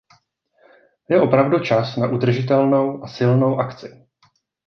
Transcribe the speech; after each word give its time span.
Je 1.09 1.21
opravdu 1.21 1.59
čas 1.59 1.97
na 1.97 2.07
udržitelnou 2.07 3.03
a 3.03 3.07
silnou 3.07 3.57
akci. 3.59 4.05